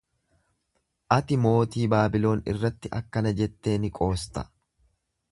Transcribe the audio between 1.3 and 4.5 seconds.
mootii Baabiloon irratti akkana jettee ni qoosta.